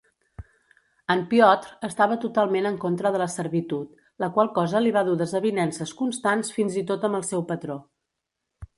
[1.15, 3.93] En Piotr estava totalment en contra de la servitud,
[4.25, 7.83] la qual cosa li va dur desavinences constants fins i tot amb el seu patró.